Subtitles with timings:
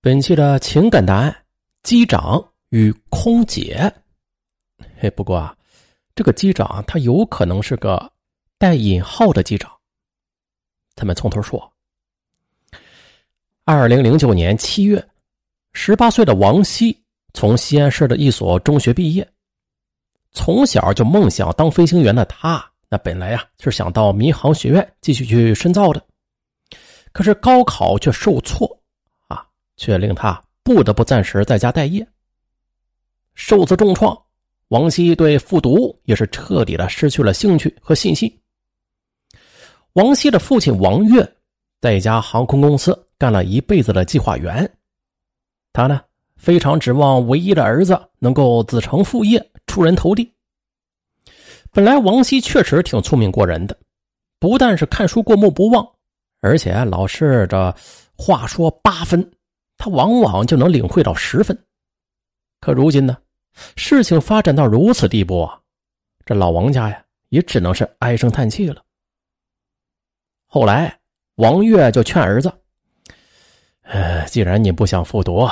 [0.00, 1.36] 本期的情感答案：
[1.82, 3.92] 机长与空姐。
[4.96, 5.56] 嘿，不过啊，
[6.14, 8.08] 这个机长他有可能是个
[8.58, 9.68] 带引号的机长。
[10.94, 11.72] 咱们从头说。
[13.64, 15.04] 二零零九年七月，
[15.72, 16.96] 十八岁的王希
[17.34, 19.28] 从西安市的一所中学毕业。
[20.30, 26.00] 从小就梦想当飞行员的他，那本来啊是想到民航学院继续去深造的，
[27.10, 28.77] 可是高考却受挫。
[29.78, 32.06] 却令他不得不暂时在家待业。
[33.34, 34.20] 受此重创，
[34.68, 38.30] 王希对复读也是彻底的失去了兴趣和信心。
[39.94, 41.26] 王希的父亲王跃
[41.80, 44.70] 在一家航空公司干了一辈子的计划员，
[45.72, 46.02] 他呢
[46.36, 50.30] 非常指望唯一的儿子能够子承父业，出人头地。
[51.70, 53.78] 本来王希确实挺聪明过人的，
[54.38, 55.86] 不但是看书过目不忘，
[56.40, 57.74] 而且老是这
[58.16, 59.28] 话说八分。
[59.88, 61.56] 往往就能领会到十分，
[62.60, 63.16] 可如今呢，
[63.76, 65.60] 事情发展到如此地步啊，
[66.24, 68.82] 这老王家呀也只能是唉声叹气了。
[70.46, 70.98] 后来，
[71.36, 72.52] 王月就劝儿子
[73.82, 75.48] ：“呃，既然你不想复读，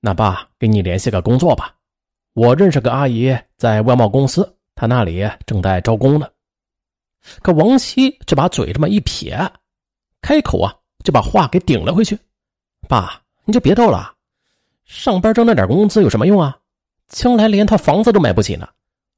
[0.00, 1.74] 那爸给你联系个工作吧。
[2.32, 6.28] 我认识个阿姨在外贸公司，她那里正在招工呢。”
[7.42, 9.36] 可王希就把嘴这么一撇，
[10.22, 12.18] 开口啊就把话给顶了回去
[12.88, 14.14] ：“爸。”你就别逗了，
[14.84, 16.56] 上班挣那点工资有什么用啊？
[17.08, 18.68] 将来连套房子都买不起呢。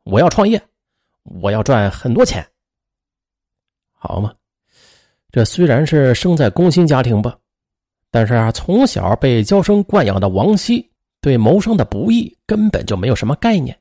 [0.05, 0.61] 我要创业，
[1.23, 2.47] 我要赚很多钱，
[3.92, 4.33] 好嘛？
[5.31, 7.39] 这虽然是生在工薪家庭吧，
[8.11, 13.79] 但是啊，从小被娇生惯养的王希对谋生的不易根本就没有什么概念，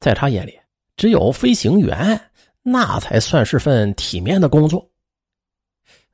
[0.00, 0.58] 在他眼里，
[0.96, 2.20] 只有飞行员
[2.62, 4.88] 那才算是份体面的工作，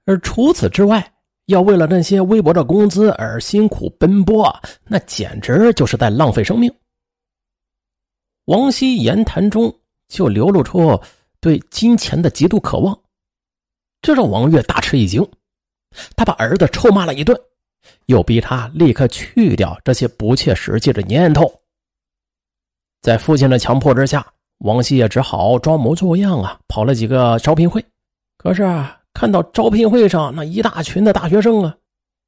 [0.04, 1.12] 而除此之外。
[1.46, 4.54] 要为了那些微薄的工资而辛苦奔波，
[4.84, 6.72] 那简直就是在浪费生命。
[8.44, 9.72] 王希言谈中
[10.08, 11.00] 就流露出
[11.40, 12.96] 对金钱的极度渴望，
[14.00, 15.27] 这让王月大吃一惊。
[16.17, 17.39] 他把儿子臭骂了一顿，
[18.06, 21.52] 又逼他立刻去掉这些不切实际的念头。
[23.00, 24.24] 在父亲的强迫之下，
[24.58, 27.84] 王希也只好装模作样啊，跑了几个招聘会。
[28.38, 29.02] 可是啊。
[29.14, 31.77] 看到招聘会上那一大群的大学生啊，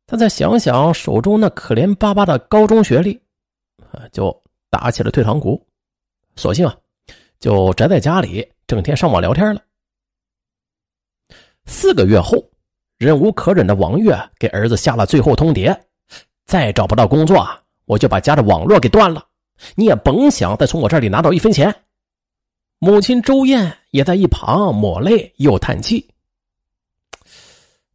[0.06, 3.18] 他再想想手中那可怜巴巴的高中学历，
[3.90, 5.60] 啊，就打起了退堂鼓，
[6.36, 6.76] 索性啊，
[7.40, 9.62] 就宅在家里，整天上网聊天了。
[11.66, 12.44] 四个月后，
[12.98, 15.74] 忍无可忍的王月给儿子下了最后通牒：
[16.44, 19.26] 再找不到工作啊，我就把家的网络给断了，
[19.74, 21.74] 你也甭想再从我这里拿到一分钱。
[22.78, 26.06] 母亲周燕也在一旁抹泪又叹气。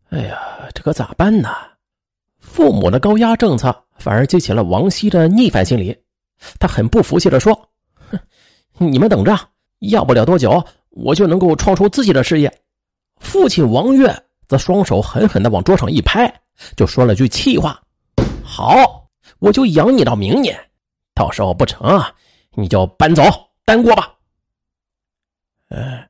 [0.10, 1.50] 哎呀，这可咋办呢？
[2.40, 5.96] 父母的高压政策反而激起了王希的逆反心理。
[6.60, 7.54] 他很不服气的说
[8.10, 8.20] ：“哼，
[8.78, 9.38] 你们等着，
[9.80, 12.52] 要不了多久，我就能够创出自己的事业。”
[13.22, 14.12] 父亲王月
[14.48, 16.34] 则双手狠狠的往桌上一拍，
[16.76, 17.80] 就说了句气话
[18.42, 19.08] ：“好，
[19.40, 20.58] 我就养你到明年，
[21.14, 22.12] 到时候不成啊，
[22.56, 23.24] 你就搬走
[23.64, 24.12] 单过吧。”
[25.70, 26.10] 哎，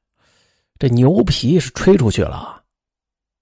[0.78, 2.59] 这牛皮是吹出去了。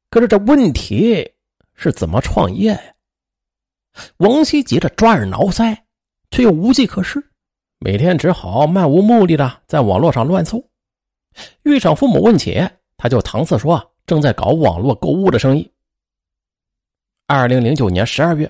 [0.10, 1.30] 可是这问题
[1.76, 2.82] 是怎么创业呀？
[4.18, 5.78] 王希急着抓耳挠腮，
[6.32, 7.22] 却又无计可施，
[7.80, 10.64] 每天只好漫无目的的在网络上乱搜。
[11.64, 15.70] 遇上父母问起，他就搪塞说正在搞网络购物的生意。
[17.28, 18.50] 二零零九年十二月，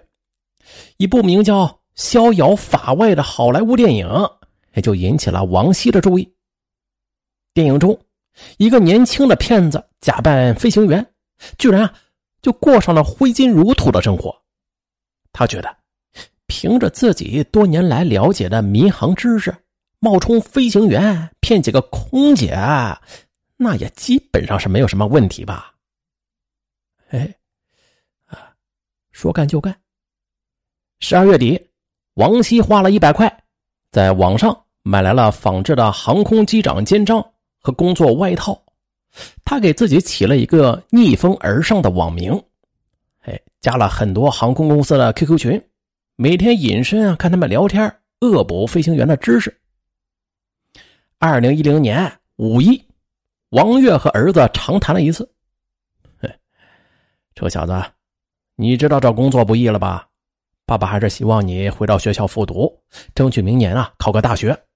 [0.98, 4.08] 一部名叫《逍遥法外》的好莱坞电影
[4.74, 6.32] 也就引起了王希的注意。
[7.54, 8.00] 电影中，
[8.58, 11.06] 一个年轻的骗子假扮飞行员。
[11.58, 11.94] 居然啊，
[12.42, 14.36] 就过上了挥金如土的生活。
[15.32, 15.78] 他觉得，
[16.48, 19.56] 凭着自己多年来了解的民航知识，
[20.00, 22.56] 冒充飞行员骗几个空姐，
[23.56, 25.74] 那也基本上是没有什么问题吧？
[27.10, 27.36] 哎，
[28.26, 28.54] 啊，
[29.12, 29.80] 说干就干。
[31.00, 31.70] 十二月底，
[32.16, 33.44] 王希花了一百块，
[33.92, 37.24] 在网上买来了仿制的航空机长肩章
[37.60, 38.60] 和工作外套。
[39.44, 42.32] 他给自己起了一个逆风而上的网名，
[43.22, 45.62] 哎，加了很多航空公司的 QQ 群，
[46.16, 49.56] 每天隐身啊，看他们聊天，恶补飞行员的知识。
[51.20, 52.82] 二零一零年五一，
[53.50, 55.30] 王月和儿子长谈了一次。
[56.20, 56.30] 嘿，
[57.36, 57.74] 臭小子，
[58.56, 60.08] 你知道找工作不易了吧？
[60.66, 62.78] 爸爸还是希望你回到学校复读，
[63.16, 64.67] 争取明年啊考个大学。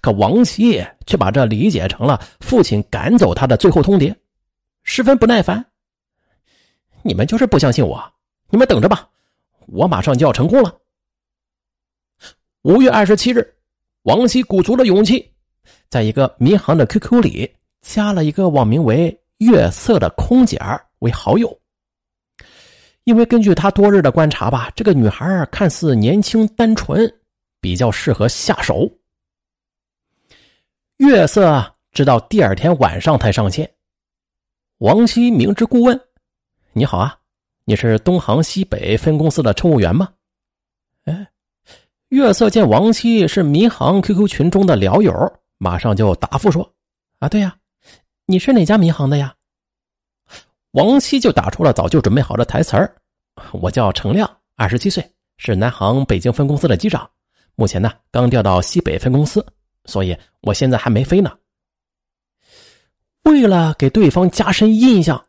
[0.00, 4.14] 可王希却把这理解成了父亲赶走他的最后通牒，
[4.82, 5.64] 十分不耐烦。
[7.02, 8.02] 你们就是不相信我，
[8.50, 9.08] 你们等着吧，
[9.66, 10.76] 我马上就要成功了。
[12.62, 13.54] 五月二十七日，
[14.02, 15.30] 王希鼓足了勇气，
[15.88, 17.50] 在一个民航的 QQ 里
[17.80, 20.60] 加了一个网名为“月色”的空姐
[20.98, 21.58] 为好友。
[23.04, 27.10] 因为根据他多日的观察吧，这个女孩看似年轻单纯，
[27.62, 28.86] 比较适合下手。
[31.00, 33.68] 月色直到第二天晚上才上线。
[34.80, 35.98] 王希明知故问
[36.74, 37.16] ：“你好啊，
[37.64, 40.10] 你是东航西北分公司的乘务员吗？”
[41.06, 41.26] 哎，
[42.10, 45.10] 月色见王希是民航 QQ 群中的聊友，
[45.56, 46.70] 马上就答复说
[47.18, 47.56] ：“啊，对呀，
[48.26, 49.34] 你是哪家民航的呀？”
[50.72, 52.94] 王希就打出了早就准备好的台词儿
[53.52, 55.02] ：“我叫程亮，二十七岁，
[55.38, 57.08] 是南航北京分公司的机长，
[57.54, 59.42] 目前呢刚调到西北分公司，
[59.90, 61.30] 所以我现在还没飞呢。”
[63.24, 65.22] 为了给对方加深印象，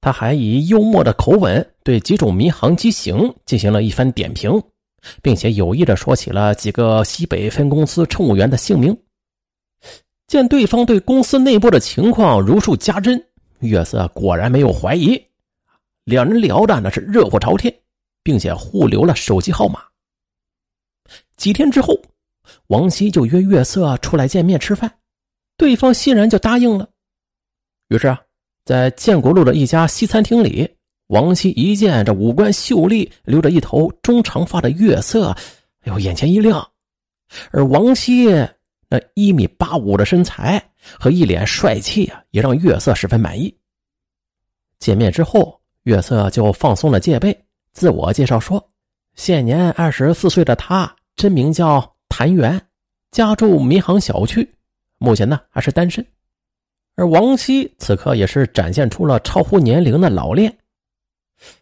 [0.00, 4.62] 他还以幽默的口吻对几种民航机型进行了一番点评，
[5.20, 8.96] 并且有意的说起了几个西北分公司乘务员的姓名。
[10.28, 13.20] 见对方对公司内部的情况如数家珍。
[13.60, 15.20] 月色果然没有怀疑，
[16.04, 17.74] 两人聊的那是热火朝天，
[18.22, 19.82] 并且互留了手机号码。
[21.36, 21.98] 几天之后，
[22.68, 24.92] 王希就约月色出来见面吃饭，
[25.56, 26.88] 对方欣然就答应了。
[27.88, 28.20] 于是啊，
[28.64, 30.68] 在建国路的一家西餐厅里，
[31.08, 35.30] 王希一见这五官秀丽、留着一头中长发的月色，
[35.82, 36.66] 哎呦，眼前一亮。
[37.50, 38.26] 而王希
[38.88, 40.62] 那一米八五的身材。
[41.00, 43.52] 和一脸帅气啊，也让月色十分满意。
[44.78, 47.36] 见面之后，月色就放松了戒备，
[47.72, 48.70] 自我介绍说
[49.16, 52.58] ：“现年二十四岁的他，真名叫谭元，
[53.10, 54.50] 家住民航小区，
[54.96, 56.02] 目前呢还是单身。”
[56.96, 60.56] 而王希此刻也是展现出了超乎年龄的老练，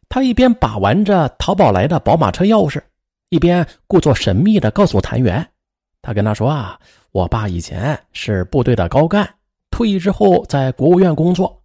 [0.08, 2.80] 他一边把玩着淘宝来的宝马车钥匙，
[3.30, 5.44] 一边故作神秘的告诉谭元
[6.00, 6.78] ：“他跟他说啊。”
[7.10, 9.28] 我爸以前是部队的高干，
[9.72, 11.60] 退役之后在国务院工作。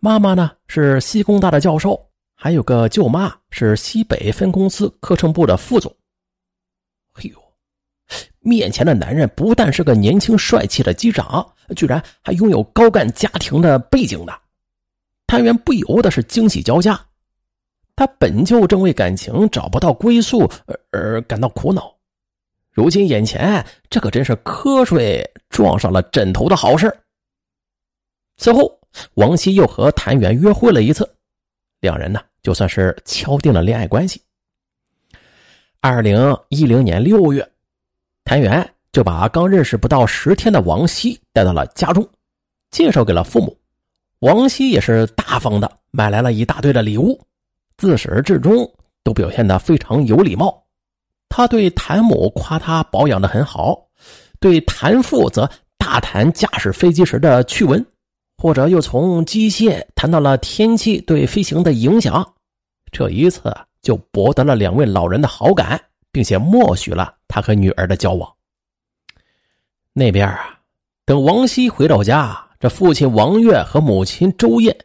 [0.00, 1.98] 妈妈呢是西工大的教授，
[2.34, 5.90] 还有个舅妈是西北分公司课程部的副总。
[7.14, 7.42] 哎呦，
[8.48, 11.46] 面前的男人不但是个年轻帅气的机长，
[11.76, 14.32] 居然还拥有高干家庭的背景的，
[15.26, 16.98] 探员不由得是惊喜交加。
[17.94, 21.94] 他本就正为感情找不到归宿而而感到苦恼。
[22.70, 26.96] 如今眼前这可真是瞌睡撞上了枕头的好事
[28.36, 28.78] 此后，
[29.14, 31.08] 王希又和谭元约会了一次，
[31.80, 34.22] 两人呢就算是敲定了恋爱关系。
[35.80, 37.48] 二零一零年六月，
[38.28, 42.06] 谭元就把刚认识不到十天的王希带到了家中，
[42.70, 43.56] 介绍给了父母。
[44.18, 47.18] 王希也是大方的买来了一大堆的礼物，
[47.78, 48.70] 自始至终
[49.02, 50.62] 都表现得非常有礼貌。
[51.30, 53.74] 他对谭母夸他保养的很好，
[54.38, 57.82] 对谭父则大谈驾驶飞机时的趣闻，
[58.36, 62.34] 或者又从机械谈到了天气对飞行的影响。
[62.92, 65.80] 这一次就博得了两位老人的好感，
[66.12, 68.32] 并且默许了他和女儿的交往。
[69.92, 70.60] 那边啊，
[71.04, 74.76] 等王熙回到家，这父亲王月和母亲周燕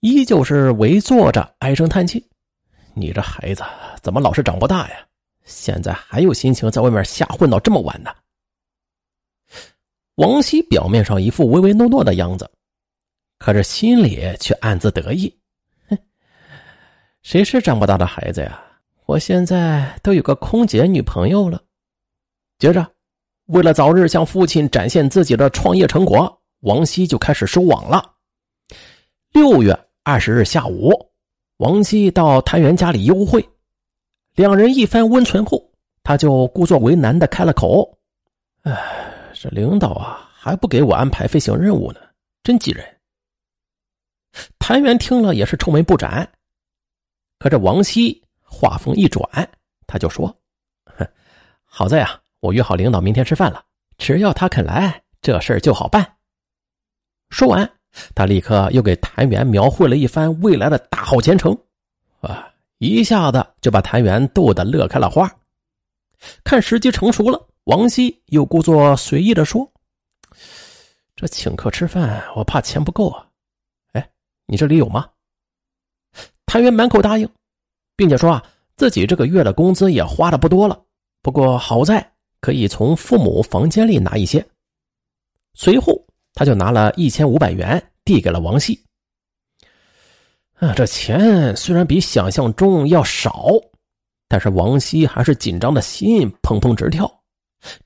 [0.00, 2.24] 依旧是围坐着唉声叹气
[2.94, 3.64] ：“你这孩子
[4.02, 5.06] 怎么老是长不大呀？”
[5.44, 8.10] 现在还有心情在外面瞎混到这么晚呢？
[10.14, 12.48] 王熙表面上一副唯唯诺诺的样子，
[13.38, 15.34] 可是心里却暗自得意。
[15.88, 15.98] 哼，
[17.22, 18.62] 谁是长不大的孩子呀？
[19.10, 21.60] 我现在都有个空姐女朋友了。
[22.60, 22.86] 接着，
[23.46, 28.14] 为了早日向父亲展现自己的创业成果，王希就开始收网了。
[29.32, 30.92] 六月二十日下午，
[31.56, 33.44] 王希到谭元家里幽会。
[34.36, 35.60] 两人一番温存后，
[36.04, 37.98] 他就故作为难的开了口
[38.62, 38.72] ：“哎，
[39.34, 41.98] 这领导啊，还不给我安排飞行任务呢，
[42.44, 42.86] 真急人。”
[44.60, 46.30] 谭元听了也是愁眉不展。
[47.40, 49.24] 可这王希话锋一转，
[49.86, 50.36] 他就说：“，
[51.64, 53.64] 好在啊，我约好领导明天吃饭了，
[53.96, 56.16] 只要他肯来，这事儿就好办。”
[57.30, 57.70] 说完，
[58.14, 61.56] 他立刻又给谭元描绘了一番未来的大好前程。
[62.20, 62.52] 啊！
[62.78, 65.30] 一下子就把谭元逗得乐开了花。
[66.42, 69.70] 看时机成熟了，王希又故作随意的说
[71.14, 73.26] ：“这请客吃饭，我怕钱不够啊。
[73.92, 74.10] 哎，
[74.46, 75.08] 你这里有吗？”
[76.46, 77.28] 谭元满口答应，
[78.00, 78.42] 并且说：“啊，
[78.78, 80.82] 自己这个月的工资也花的不多了，
[81.20, 82.00] 不过好在
[82.40, 84.42] 可以从父母房间里拿一些。”
[85.52, 86.02] 随后，
[86.32, 88.82] 他就拿了一千五百元递给了王希。
[90.54, 93.50] 啊，这钱虽然比想象中要少，
[94.28, 97.06] 但是王希还是紧张的心砰砰直跳。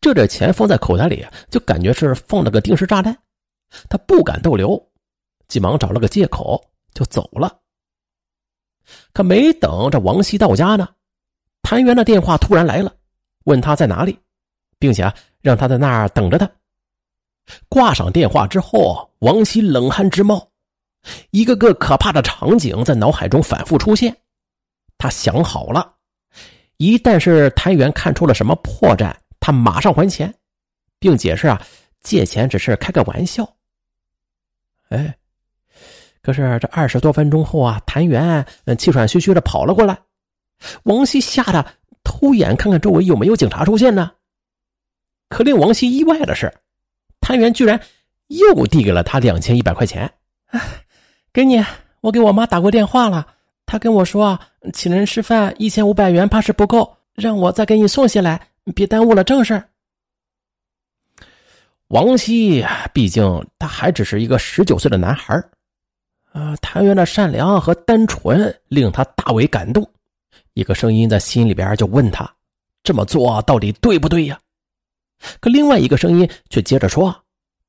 [0.01, 3.19] 这点钱放在口袋里，就感觉是放了个定时炸弹。
[3.89, 4.81] 他不敢逗留，
[5.49, 7.63] 急忙找了个借口就走了。
[9.13, 10.89] 可没等这王熙到家呢，
[11.63, 12.95] 谭元的电话突然来了，
[13.45, 14.19] 问他在哪里，
[14.79, 16.51] 并且啊让他在那儿等着他。
[17.69, 20.51] 挂上电话之后，王熙冷汗直冒，
[21.31, 24.17] 一个个可怕的场景在脑海中反复出现。
[24.97, 25.93] 他想好了。
[26.79, 30.35] 一旦是谭元看出了什么破绽，他马上还钱，
[30.99, 31.63] 并解释啊，
[32.03, 33.49] 借钱只是开个玩笑。
[34.89, 35.17] 哎，
[36.25, 38.45] 可是这二十多分钟后啊，谭元
[38.79, 39.99] 气喘吁吁的跑了过来，
[40.85, 41.65] 王熙吓得
[42.03, 44.11] 偷眼看看周围有没有警察出现呢。
[45.29, 46.51] 可令王熙意外的是，
[47.21, 47.79] 谭元居然
[48.29, 50.11] 又递给了他两千一百块钱，
[51.31, 51.63] 给你，
[52.01, 53.27] 我给我妈打过电话了。
[53.67, 54.39] 她跟我说
[54.73, 59.63] ：“请人吃饭一千五百元怕是不够，让我再给你送下来，别耽误了正事。”
[61.89, 65.43] 王熙毕竟他还只是一个十九岁的男孩
[66.35, 69.89] 啊，谭元的善良和单纯令他大为感动。
[70.55, 72.29] 一个声音在心里边就问他
[72.83, 74.39] ：“这么做到底对不对呀？”
[75.39, 77.15] 可另外一个声音却接着说：“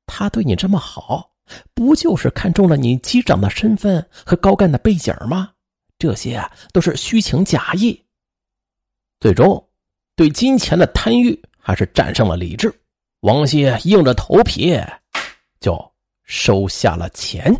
[0.04, 1.30] 他对你这么好，
[1.74, 5.52] 不就是看中了你机长的身份和高干的背景吗？”
[5.96, 8.02] 这些都是虚情假意。
[9.20, 9.64] 最终，
[10.16, 12.74] 对金钱的贪欲还是战胜了理智。
[13.20, 14.76] 王熙硬着头皮
[15.60, 15.80] 就
[16.24, 17.54] 收下了钱。